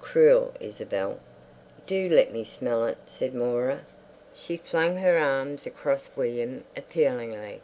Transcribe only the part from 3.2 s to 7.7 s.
Moira. She flung her arms across William appealingly.